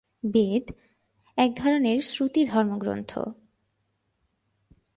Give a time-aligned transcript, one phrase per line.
[0.23, 0.65] বেদ
[1.37, 3.11] এক ধরনের শ্রুতি ধর্মগ্রন্থ।